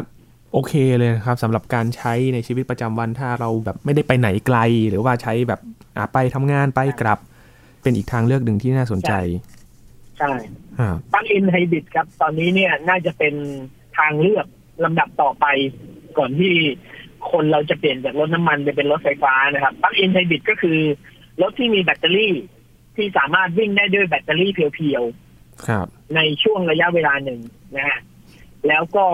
[0.53, 4.57] โอเคเลยนะครับสำหรับการใช้ในชีวิตประจำวันถ้าเราแบบไม่ได้ไปไหนไกล
[4.89, 5.59] หรือว่าใช้แบบ
[5.97, 7.19] อะไปทำงานไปกลับ
[7.81, 9.13] เป็นอีกทางเลือกหนึ่งที่น่าสนใจ
[10.17, 10.39] ใช่อ่า
[11.13, 13.33] plug-in hybrid ครับ ตอนนี้เนี่ยน่าจะเป็น
[13.97, 14.45] ทางเลือก
[14.83, 15.45] ลำดับต่อไป
[16.17, 16.53] ก่อนที่
[17.31, 20.79] คนเราจะเปลี่ยนจากรถน้ำมันไปเป็นรถไฟฟ้านะครับ plug-in hybrid ก็คือ
[21.41, 22.33] รถที่มีแบตเตอรี่
[22.95, 25.03] ที่สามารถวิ่งได้ด้วยแบตเตอรี่เพียว
[25.67, 27.39] ครับๆในช่วงระยะเวลาหนึ่ง
[27.75, 27.99] นะฮะ
[28.67, 29.05] แล้วก็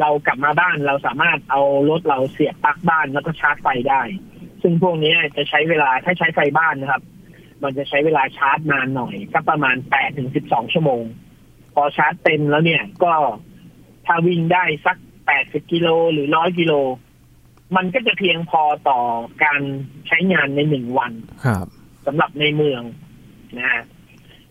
[0.00, 4.02] เรากลับมาบ้านเราสามารถเอารถเราเสียบปลั๊กบ้านแล้วก็ชาร์จไฟได้
[4.62, 7.02] ซึ่งพวกนี้จะใช้เวลาถ้าใช้ไฟบ้านนะครับ
[7.62, 11.04] มันจะใช้เวลาชาร์จนานหน่อยสักประมาณแปดถึงสิบสองชั่วโมง
[11.74, 13.12] พอชาร์จเต็มแล้วเนี่ยก็
[14.06, 14.96] ถ้าวิ่งได้สัก
[15.26, 16.72] แปดสิบกิโลหรือร้อยกิโล
[17.76, 19.00] มันก็จะเพียงพอต่อ
[19.44, 19.60] การ
[20.08, 21.12] ใช้งานในหนึ่งวัน
[21.44, 21.66] ครับ
[22.06, 22.82] สำหรับในเมือง
[23.58, 23.82] นะฮะ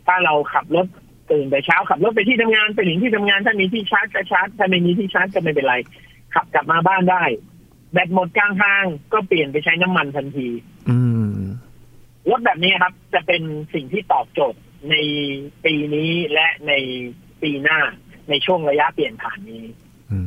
[0.07, 0.87] ถ้าเราขับรถ
[1.31, 5.75] ตื่นแต่เช้าขับรถไปที่ทำงานไปถึงที่ทำงานถ้ามีที่ชาร์จก็ชาร์จถ้าไม่มีที่ชาร์จก็ไม่เป็นไร
[6.33, 7.23] ขับกลับมาบ้านได้
[7.93, 10.47] แบตหมดกลางทางก็เปลี่ยนไปใช้น้ำมันทันที
[10.89, 11.20] อืม
[12.31, 13.41] รถแบบนี้ครับ จะเป็น
[13.73, 14.95] สิ่งที่ตอบโจทย์ใน
[15.65, 16.73] ปีนี้และใน
[17.41, 17.79] ปีหน้า
[18.29, 19.65] ในช่วงระยะเปลี่ยนผ่านนี้
[20.11, 20.19] อื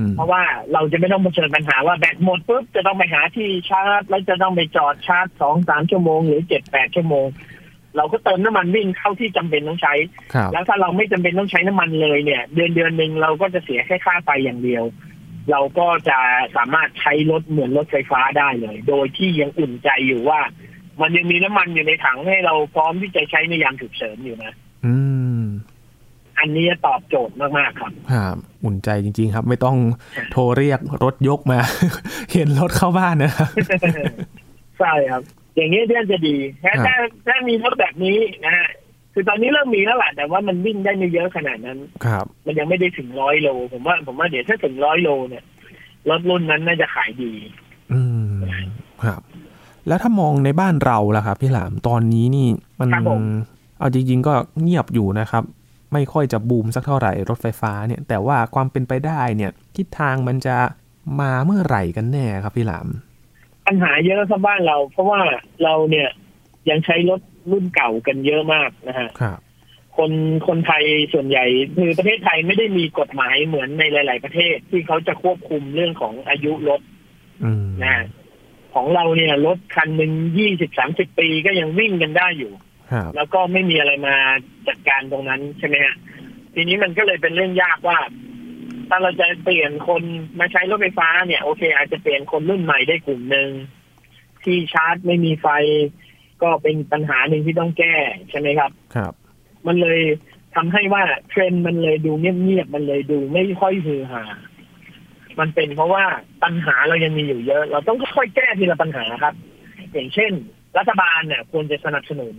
[0.00, 0.42] มเพราะว่า
[0.72, 7.26] เราจะไม่ต้องเผชิญปัญหาว่าแบตหมดปุ๊บจะต้องไปหาที่ชาร์จ แล้วจะต้องไปจอดชาร์จสองสามชั่วโมงหรือเจ็ดแปดชั่วโมง
[7.96, 9.94] เราก็เติมน้ำมันวิ่งเข้าที่จำเป็นต้องใช้
[10.34, 14.84] ครับแล้วถ้าเราไม่จำเป็นต้องใช้น้ำมันเลยเนี่ย เดือนเดือนหนึ่งเราก็จะเสียแค่ค่าไฟอย่างเดียว
[15.50, 16.18] เราก็จะ
[16.56, 20.40] สามารถใช้รถเหมือนรถไฟฟ้าได้เลย โดยที่ยังอุ่นใจอยู่ว่า
[21.00, 24.52] มันยังมีน้ำมันอยู่ในถังให้เราพร้อมที่จะใช้ในยามฉุกเฉินอยู่นะ
[24.86, 24.94] อื
[25.38, 25.42] ม
[26.34, 29.76] ไออันนี้ตอบโจทย์มากๆครับครับอุ่นใจจริง ๆ ครับ ไม่ต้อง
[30.32, 31.58] โทรเรียกรถยกมา
[32.32, 33.48] เห็นรถเข้าบ้านนะครับ
[34.78, 35.22] ใช่ครับ
[35.56, 38.68] อย่างนี้เพื่อนจะดีถ้าครับถ้าถ้ามีรถแบบนี้นะฮะ
[39.12, 45.44] คือตอนนี้เริ่มมีแล้วแหละแต่ว่ามันวิ่งได้ไม่เยอะขนาดนั้น ครับ มันยังไม่ได้ถึงร้อยโล ผมว่า ผมว่าเดี๋ยวถ้าถึงร้อยโลเนี่ย
[46.10, 47.32] รถรุ่นนั้นน่าจะขายดี
[47.92, 48.02] อื
[48.32, 48.34] ม
[49.04, 49.20] ครับ
[49.88, 52.48] แล้วถ้ามองในบ้านเราล่ะครับพี่หลามตอนนี้นี่
[52.80, 53.22] มันครับผม
[53.78, 55.44] เอาจริงๆก็เงียบอยู่นะครับ
[55.92, 60.56] ไม่ค่อยจะบูมสักเท่าไหร่รถไฟฟ้าเนี่ย แต่ว่าความเป็นไปได้เนี่ยทิศทางมันจะ
[61.20, 62.86] มาเมื่อไหร่กันแน่ครับพี่หลาม
[63.66, 65.20] ปัญหาเยอะครับบ้านเรา เพราะว่า
[65.64, 66.08] เราเนี่ย
[66.70, 67.20] ยังใช้รถ
[67.50, 69.38] รุ่นเก่ากันเยอะมากนะฮะครับ
[69.96, 70.12] คน
[70.46, 71.44] คนไทยส่วนใหญ่
[71.76, 76.80] คือประเทศไทยไม่ได้มีกฎหมายเหมือนในหลาย ๆ ประเทศที่เขาจะควบคุมเรื่องของอายุรถ
[77.44, 78.04] อืมนะฮะ
[78.74, 82.52] ของเราเนี่ยรถคันหนึ่งยี่สิบสามสิบปีก็ยังวิ่งกันได้อยู่
[82.92, 84.14] ครับแล้วก็ไม่มีอะไรมา
[84.68, 85.96] จัดการตรงนั้นใช่ไหมฮะ
[86.54, 87.98] ทีนี้มันก็เลยเป็นเรื่องยากว่า
[88.88, 90.02] ถ้าเราจะเปลี่ยนคน
[90.38, 93.48] มาใช้รถไฟฟ้าเนี่ยโอเค อาจจะเปลี่ยนคนรุ่นใหม่ได้กลุ่มหนึ่ง
[94.44, 95.48] ที่ชาร์จไม่มีไฟ
[96.42, 97.96] ก็เป็นปัญหาหนึ่งที่ต้องแก้
[98.30, 99.12] ใช่ไหมครับครับ
[99.66, 100.00] มันเลย
[100.54, 104.24] ทำให้ว่าเทรนด์มันเลยดูเงียบๆมันเลยดูไม่ค่อยฮือฮา
[105.40, 106.04] มันเป็นเพราะว่า
[106.44, 109.34] ปัญหาเรายังมีอยู่เยอะ เราต้องค่อยๆแก้ทีละปัญหาครับ
[109.92, 110.32] อย่างเช่น
[110.78, 112.36] รัฐบาลเนี่ยควรจะสนับสนุน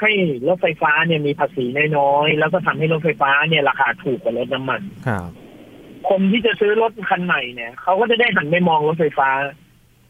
[0.00, 0.10] ให้
[0.48, 1.64] รถไฟฟ้าเนี่ยมีภาษี
[1.98, 5.28] น้อยๆแล้วก็ทำให้รถไฟฟ้าเนี่ยราคาถูกกว่ารถน้ำมันครับ
[6.08, 9.30] คนที่จะซื้อรถคันใหม่เนี่ยเขาก็จะได้หันไปมองรถไฟฟ้า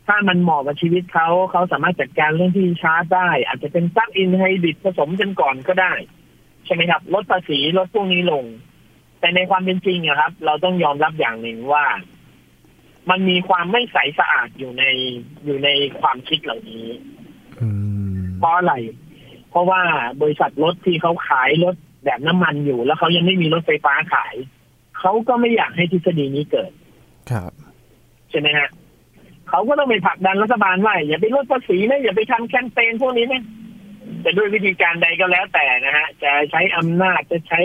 [0.07, 5.93] ถ้ามันเหมาะกับชีวิตเขาเขาสามารถจัดการเรื่องที่ชาร์จได้ อาจจะเป็นปลั๊กอินไฮบริดผสมกันก่อนก็ได้
[6.65, 8.45] ใช่ไหมครับลดภาษีลดพวกนี้ลง
[9.23, 11.85] แต่ในความเป็นจริงอะครับ เราต้องยอมรับอย่างหนึ่งว่า
[13.11, 14.85] มันมีความไม่ใสสะอาดอยู่ใน
[15.45, 15.69] อยู่ใน
[16.01, 16.87] ความคิดเหล่านี้
[17.61, 17.69] อื
[18.15, 18.75] มเพราะอะไร
[19.51, 19.81] เพราะว่า
[20.23, 24.35] บริษัทรถที่เขาขายรถแบบน้ำมันอยู่ แล้วเขายังไม่มีรถไฟฟ้าขาย
[24.99, 26.73] เขาก็ไม่อยากให้ทฤษฎีนี้เกิด
[27.31, 27.53] ครับ
[28.31, 28.69] ใช่ไหมฮะ
[29.49, 33.43] เขาก็ต้องไปผลักดันรัฐบาลว่าอย่าไปลดภาษีนะอย่าไปทำแคมเปญพวกนี้นะ
[34.23, 37.61] แต่ด้วยวิธีการใดก็แล้วแต่นะฮะจะใช้อำนาจจะใช้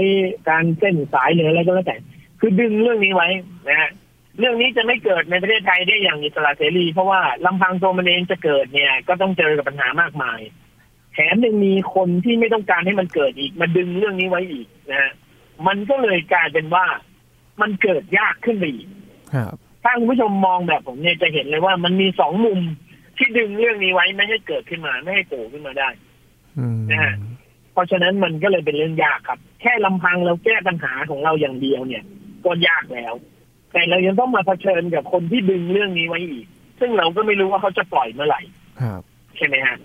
[0.50, 1.97] การเส้นสายหรืออะไรก็แล้วแต่
[2.39, 3.30] คือดึงเรื่องนี้ไว้
[3.69, 3.89] นะฮะ
[4.39, 10.39] เรื่องนี้จะไม่เกิดในประเทศไทยได้อย่างอิสระเสรี เพราะว่าลำพังตัวมันเองจะเกิดเนี่ย ก็ต้องเจอกับปัญหามากมาย
[11.13, 15.12] แถมยังมีคนที่ไม่ต้องการให้มันเกิดอีกมาดึงเรื่องนี้ไว้อีกนะฮะ
[15.67, 16.86] มันก็เลยกลายเป็นว่า
[17.62, 18.88] มันเกิดยากขึ้นไปอีก
[19.34, 22.60] ครับถ้าคุณผู้ชมมองแบบผมเนี่ยจะเห็นเลยว่ามันมีสองมุม
[23.17, 26.06] ที่ดึงเรื่องนี้ไว้ไม่ให้เกิดขึ้นมา ไม่ให้โผล่ขึ้นมาได้อืม
[26.91, 27.15] นะฮะ
[27.73, 32.03] เพราะฉะนั้นมันก็เลยเป็นเรื่องยากครับ แค่ลำพังเราแก้ปัญหาของเราอย่างเดียวเนี่ย
[32.45, 33.13] ก็ยากแล้ว
[33.73, 36.45] แต่เรายังต้องมาเผชิญกับคนที่ดึงเรื่องนี้ไว้อีก
[36.79, 38.41] ซึ่งเราก็ไม่รู้ว่าเขาจะปล่อยเมื่อไหร่
[38.81, 39.01] ครับ
[39.37, 39.77] ใช่ไหมฮะ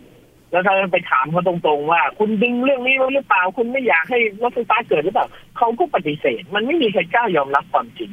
[0.50, 5.26] แล้วถ้าไปถามเขาตรงๆว่า คุณดึงเรื่องนี้ไว้หรือเปล่า คุณไม่อยากให้รถไฟฟ้าเกิดหรือเปล่า
[5.58, 8.11] เขาก็ปฏิเสธ มันไม่มีใครกล้ายอมรับความจริง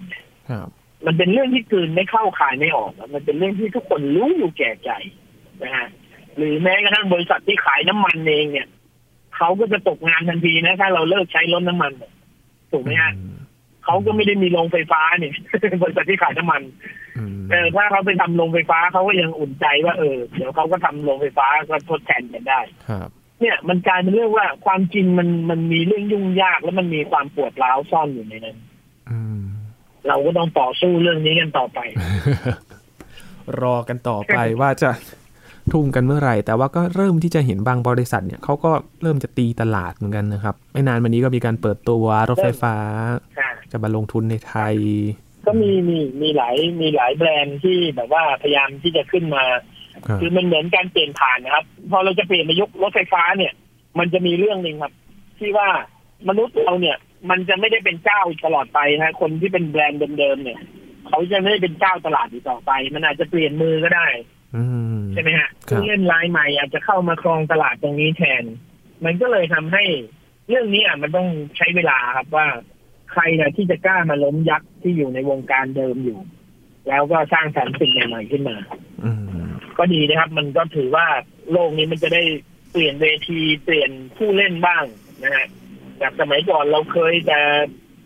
[0.49, 0.67] ครับ
[1.05, 4.91] มันเป็นเรื่องที่กลืนไม่เข้าคายไม่ออกอะมันเป็นเรื่องที่ทุกคนรู้อยู่แก่ใจ
[5.63, 5.87] นะฮะ
[6.39, 8.67] หรือแม้กระทั่งบริษัทที่ขายน้ำมันเองเนี่ย
[9.37, 12.11] เขาก็จะตกงานทันทีนะถ้าเราเลิกใช้รถน้ำมันเนี่ย
[12.71, 13.37] ถูกไหมฮะอืม
[13.85, 15.33] เขาก็ไม่ได้มีโรงไฟฟ้าเนี่ย
[15.81, 16.61] บริษัทที่ขายน้ำมัน
[17.17, 28.57] อืมเออถ้าเขาไปทำโรงไฟฟ้าเขาก็ยังอุ่นใจว่าเออเดี๋ยวเขาก็ทำโรงไฟฟ้าก็ทดแทนกันได้ครับเนี่ยมันกลายเป็นเรื่องว่าความจริงมันมันมีเรื่องยุ่งยากแล้วมันมีความปวดร้าวซ่อนอยู่ในนั้น
[29.09, 29.41] อืม
[30.07, 31.79] เราก็ต้องต่อสู้เรื่องนี้กันต่อไป
[33.61, 34.89] รอกันต่อไปว่าจะ
[35.73, 42.75] ทุ่มกันเมื่อไหร่ แต่ว่าก็เริ่มที่จะเห็นบางบริษัทเนี่ยเขาก็เริ่มจะตีตลาดเหมือนกันนะครับ ไม่นานมานี้ก็มีการเปิดตัวรถไฟฟ้า
[43.39, 44.75] ค่ะจะมาลงทุนในไทย
[45.45, 49.43] ก็มีมีมีหลายมีหลายแบรนด์ที่แบบว่าพยายามที่จะขึ้นมา
[50.07, 53.53] ครับคือมันเหมือนการเปลี่ยนผ่านนะครับ พอเราจะเปลี่ยนมายุครถไฟฟ้าเนี่ย
[53.99, 54.93] มันจะมีเรื่องหนึ่งครับ
[55.39, 55.69] ที่ว่า
[56.29, 56.97] มนุษย์เราเนี่ย
[57.29, 60.59] มันจะไม่ได้เป็นเจ้าตลอดไปนะคนที่เป็นแบรนด์เดิมๆเนี่ย
[61.07, 64.38] เขาจะไม่ได้เป็นเจ้าตลาดอีกต่อไป มันอาจจะเปลี่ยนมือก็ได้อืม
[65.13, 68.43] ใช่ไหมฮะครับผู้เล่นรายใหม่อาจจะเข้ามาครองตลาดตรงนี้แทน
[69.05, 69.83] มันก็เลยทำให้
[70.47, 72.47] เรื่องนี้อะมันต้องใช้เวลาครับว่า
[73.11, 76.19] ใครนะที่จะกล้ามาล้มยักษ์ที่อยู่ในวงการเดิมอยู่
[76.87, 78.57] แล้วก็สร้างสรรค์สิ่งใหม่ๆขึ้นมา
[79.03, 81.07] อืมก็ดีนะครับ มันก็ถือว่า
[81.51, 82.23] โลกนี้มันจะได้
[82.71, 84.83] เปลี่ยนเวทีเปลี่ยนผู้เล่นบ้าง
[85.23, 85.47] นะฮะ
[86.01, 87.39] จากสมัยก่อนเราเคยจะ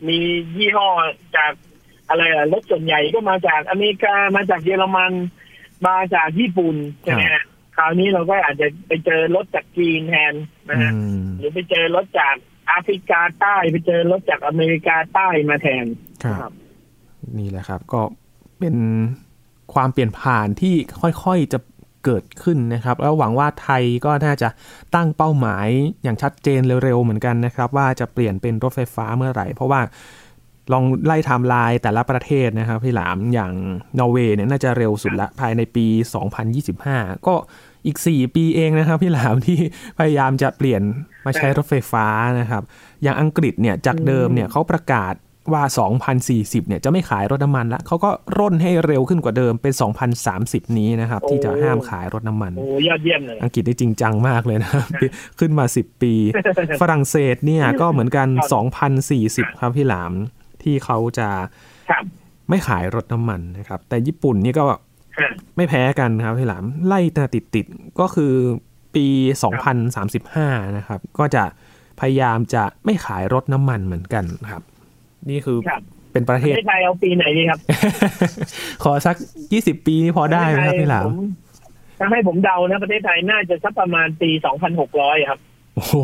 [0.08, 0.20] มี
[0.56, 0.90] ยี่ห้อ
[1.38, 1.54] จาก
[2.10, 5.12] อะไรอะรถส่วนใหญ่ก็มาจากอเมริกามาจากเยอรมัน
[5.88, 7.44] มาจากญี่ปุ่นใช่ไหมฮะ
[7.76, 10.34] คราวนี้เราก็อาจจะไปเจอรถจากจีนแทน
[10.70, 10.92] นะอืฮะ
[11.24, 12.36] มหรือไปเจอรถจาก
[12.68, 15.86] แอฟริกาใต้ไปเจอรถจากอเมริกาใต้มาแทน
[16.24, 16.52] ครับ
[17.38, 18.02] นี่แหละครับ ก็
[18.60, 18.76] เป็น
[19.74, 21.60] ความเปลี่ยนผ่านที่ค่อยๆจะ
[22.06, 24.50] เกิดขึ้นนะครับ แล้วหวังว่าไทยก็น่าจะ
[24.96, 25.68] ตั้งเป้าหมาย
[26.04, 29.82] อย่างชัดเจนเร็วๆเหมือนกันนะครับ ว่าจะเปลี่ยนเป็นรถไฟฟ้าเมื่อไหร่ เพราะว่า
[30.72, 33.52] ลองไล่ไทม์ไลน์แต่ละประเทศนะครับพี่หลามอย่าง
[34.00, 35.86] นอร์เวย์เนี่ยน่าจะเร็วสุดละภายในปี
[36.52, 37.36] 2025 ก็
[37.86, 39.60] อีก 4 ปีเองนะครับพี่หลามที่
[40.00, 40.82] พยายามจะเปลี่ยน
[41.26, 42.08] มาใช้รถไฟฟ้า
[42.40, 42.64] นะครับ
[43.04, 45.14] อย่างอังกฤษเนี่ยจากเดิมเนี่ยเขาประกาศ
[45.54, 45.64] ว่า
[46.16, 49.74] 2040 เนี่ยจะไม่ขายรถน้ำมันละเขาก็ร่นให้เร็วขึ้นกว่าเดิมเป็น
[50.26, 54.88] 2030 นี้นะครับ ที่จะห้ามขายรถน้ำมัน โอ้ยอดเยี่ยมเลย อังกฤษได้จริงจังมากเลยนะครับ
[55.40, 56.14] ขึ้นมา 10 ปี
[56.82, 58.28] ฝรั่งเศสเนี่ยก็เหมือนกัน
[58.94, 60.14] 2040 ครับพี่หลาม
[60.64, 61.30] ที่เขาจะ
[61.90, 62.04] ครับ
[62.50, 64.66] ไม่ขายรถน้ำมันนะครับ แต่ญี่ปุ่นนี่ก็
[65.20, 68.34] ฮะไม่แพ้กันครับพี่หลามไล่ตาติดติดๆก็คือ
[68.96, 69.06] ปี
[69.92, 71.44] 2035 นะครับ ก็จะ
[72.00, 74.64] พยายามจะไม่ขายรถน้ำมันเหมือนกันครับ
[75.30, 77.60] นี่คือครับเป็นประปเทระศเทศไทยเอาปีไหนดีครับ
[78.84, 79.16] ขอสัก
[79.52, 81.16] 20 ปีนี่พอได้ไหมครับพี่หลามผม
[82.00, 84.30] ถ้าให้ผมเดานะประเทศไทยน่าจะสักประมาณปี
[84.80, 85.40] 2,600 ครับ
[85.76, 85.96] โอ้โห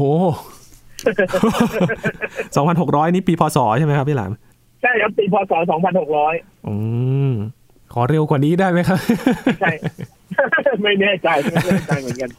[2.56, 4.32] 2,600 นี่ปีพศใช่ไหมครับพี่หลาม
[4.82, 5.54] ใช่ครับปีพศ
[6.10, 6.76] 2,600อื
[7.30, 7.34] ม
[7.94, 9.00] ขอเร็วกว่านี้ได้ไหมครับ
[9.62, 9.72] ใช่
[10.84, 12.30] ไม่แน่ใจไม่แน่ใจเหมือนกัน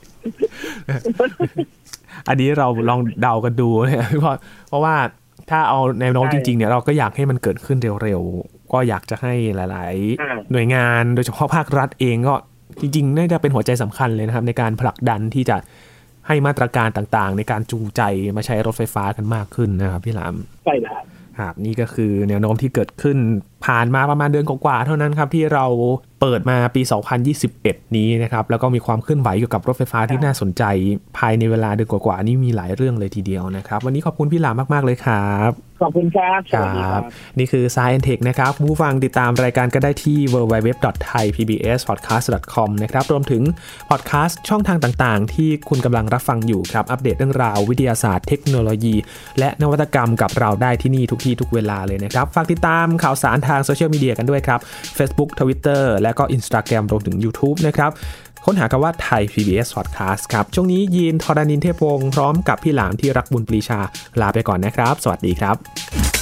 [2.28, 4.36] อันนี้เราลองเดากันดูเนี่ยเพราะ
[4.68, 4.96] เพราะว่า
[5.50, 12.34] ถ้าเอาแนวโน้มใช่จริงๆเนี่ยเราก็อยากให้มันเกิดขึ้นเร็วๆ ก็อยากจะให้หลายอ่าๆหน่วยงานโดยเฉพาะภาครัฐเองก็
[12.80, 15.56] จริงๆ น่าจะเป็นหัวใจสำคัญเลยนะครับ ในการผลักดันที่จะ
[16.26, 18.02] ให้มาตรการต่างๆ ในการจูงใจ
[18.36, 21.00] มาใช้รถไฟฟ้ากันมากขึ้นนะครับพี่หลามใช่แล้ว
[21.40, 23.18] ครับนี่ก็คือแนวโน้มที่เกิดขึ้น
[23.66, 25.64] ผ่านมาประมาณเดือนกว่าๆเท่านั้นครับที่เรา
[26.20, 26.82] เปิดมาปี
[27.38, 30.62] 2021 นี้นะครับแล้วก็มีความเคลื่อนไหวเกี่ยวกับรถไฟฟ้าที่น่าสนใจ
[31.18, 35.50] ภายในเวลาเดือนกว่าๆนี้มีหลายเรื่องเลยทีเดียวนะครับ วันนี้ขอบคุณพี่หลามมากๆเลยครับ
[35.82, 37.02] ขอบคุณครับสวัสดีครับ
[37.38, 43.42] นี่คือ Science Tech นะครับผู้ฟังติดตามรายการก็ได้ที่ www.thaipbspodcast.com นะครับรวมถึง
[43.90, 48.94] พอดแคสต์ช่องทางต่างๆ ที่คุณกำลังรับฟังอยู่ครับ อัปเดตเรื่องราววิทยาศาสตร์เทคโนโลยี
[49.38, 54.60] และนวัตกรรมกับเราได้ที่นี่ทุกที่ทุกเวลาเลยนะครับฝากติดตามข่าวสารทางโซเชียลมีเดียกันด้วยครับ
[54.98, 57.90] Facebook Twitter และก็ Instagram รวมถึง YouTube นะครับ
[58.44, 63.80] ค้นหาคำว่าไทย PBS Podcast ครับ ช่วงนี้ยีนทอรานินเทพวงศ์พร้อมกับพี่หลามที่รักบุญปรีชา
[64.20, 66.19] ลาไปก่อนนะครับ สวัสดีครับ